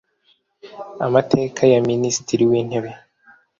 Amateka 1.05 1.61
ya 1.73 1.79
Minisitiri 1.89 2.43
w 2.51 2.53
Intebe 2.61 2.91